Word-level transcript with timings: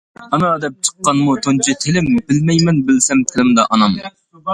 -ئانا-دەپ، 0.19 0.77
چىققانمۇ 0.87 1.35
تۇنجى 1.47 1.75
تىلىم، 1.83 2.07
بىلمەيمەن، 2.31 2.81
بىلسەم 2.89 3.23
تىلىمدا-ئانام! 3.33 3.95